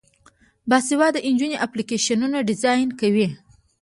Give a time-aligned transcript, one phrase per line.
[0.69, 3.27] باسواده نجونې اپلیکیشنونه ډیزاین کوي.